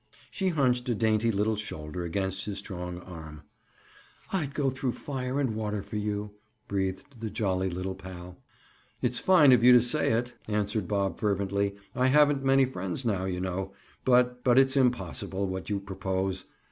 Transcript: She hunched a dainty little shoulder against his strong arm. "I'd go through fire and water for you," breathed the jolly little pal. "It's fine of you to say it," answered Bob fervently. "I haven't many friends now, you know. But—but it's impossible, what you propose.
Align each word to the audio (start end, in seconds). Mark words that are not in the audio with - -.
She 0.31 0.47
hunched 0.49 0.89
a 0.89 0.95
dainty 0.95 1.29
little 1.31 1.55
shoulder 1.55 2.03
against 2.03 2.45
his 2.45 2.57
strong 2.57 2.97
arm. 3.01 3.43
"I'd 4.33 4.55
go 4.55 4.71
through 4.71 4.93
fire 4.93 5.39
and 5.39 5.53
water 5.53 5.83
for 5.83 5.97
you," 5.97 6.31
breathed 6.67 7.19
the 7.19 7.29
jolly 7.29 7.69
little 7.69 7.93
pal. 7.93 8.39
"It's 9.03 9.19
fine 9.19 9.51
of 9.51 9.63
you 9.63 9.71
to 9.73 9.81
say 9.83 10.13
it," 10.13 10.33
answered 10.47 10.87
Bob 10.87 11.19
fervently. 11.19 11.75
"I 11.93 12.07
haven't 12.07 12.43
many 12.43 12.65
friends 12.65 13.05
now, 13.05 13.25
you 13.25 13.41
know. 13.41 13.73
But—but 14.03 14.57
it's 14.57 14.75
impossible, 14.75 15.45
what 15.47 15.69
you 15.69 15.79
propose. 15.79 16.45